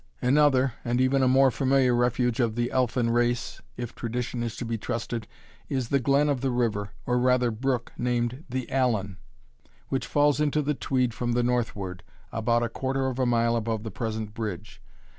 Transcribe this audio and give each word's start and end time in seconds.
Another, 0.23 0.73
and 0.83 0.99
even 0.99 1.21
a 1.21 1.27
more 1.27 1.51
familiar 1.51 1.93
refuge 1.93 2.39
of 2.39 2.55
the 2.55 2.71
elfin 2.71 3.11
race, 3.11 3.61
(if 3.77 3.93
tradition 3.93 4.41
is 4.41 4.55
to 4.55 4.65
be 4.65 4.75
trusted,) 4.75 5.27
is 5.69 5.89
the 5.89 5.99
glen 5.99 6.27
of 6.27 6.41
the 6.41 6.49
river, 6.49 6.89
or 7.05 7.19
rather 7.19 7.51
brook, 7.51 7.91
named 7.99 8.43
the 8.49 8.67
Allen, 8.71 9.17
which 9.89 10.07
falls 10.07 10.39
into 10.41 10.63
the 10.63 10.73
Tweed 10.73 11.13
from 11.13 11.33
the 11.33 11.43
northward, 11.43 12.01
about 12.31 12.63
a 12.63 12.67
quarter 12.67 13.05
of 13.05 13.19
a 13.19 13.27
mile 13.27 13.55
above 13.55 13.83
the 13.83 13.91
present 13.91 14.33
bridge. 14.33 14.81